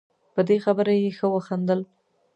[0.33, 1.79] په دې خبره یې ښه وخندل.